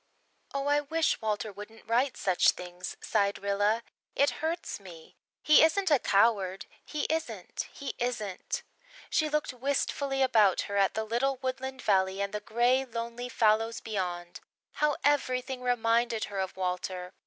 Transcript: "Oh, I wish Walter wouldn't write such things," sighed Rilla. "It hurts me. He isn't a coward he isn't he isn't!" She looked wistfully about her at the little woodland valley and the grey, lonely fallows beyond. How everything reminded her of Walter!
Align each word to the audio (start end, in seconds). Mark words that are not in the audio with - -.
"Oh, 0.51 0.65
I 0.65 0.81
wish 0.81 1.21
Walter 1.21 1.51
wouldn't 1.51 1.85
write 1.87 2.17
such 2.17 2.49
things," 2.53 2.97
sighed 3.01 3.37
Rilla. 3.37 3.83
"It 4.15 4.31
hurts 4.41 4.79
me. 4.79 5.15
He 5.43 5.61
isn't 5.63 5.91
a 5.91 5.99
coward 5.99 6.65
he 6.83 7.03
isn't 7.03 7.67
he 7.71 7.93
isn't!" 7.99 8.63
She 9.11 9.29
looked 9.29 9.53
wistfully 9.53 10.23
about 10.23 10.61
her 10.61 10.75
at 10.75 10.95
the 10.95 11.03
little 11.03 11.37
woodland 11.43 11.83
valley 11.83 12.19
and 12.19 12.33
the 12.33 12.39
grey, 12.39 12.83
lonely 12.83 13.29
fallows 13.29 13.79
beyond. 13.79 14.39
How 14.71 14.95
everything 15.03 15.61
reminded 15.61 16.23
her 16.23 16.39
of 16.39 16.57
Walter! 16.57 17.13